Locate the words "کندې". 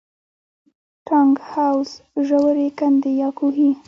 2.79-3.11